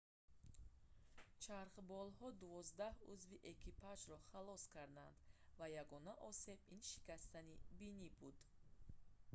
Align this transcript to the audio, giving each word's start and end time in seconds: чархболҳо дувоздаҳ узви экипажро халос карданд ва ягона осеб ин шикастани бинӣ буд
чархболҳо 1.43 2.27
дувоздаҳ 2.41 2.95
узви 3.13 3.37
экипажро 3.53 4.17
халос 4.29 4.63
карданд 4.75 5.15
ва 5.59 5.65
ягона 5.83 6.13
осеб 6.29 6.59
ин 6.75 6.81
шикастани 6.91 7.55
бинӣ 7.77 8.09
буд 8.19 8.37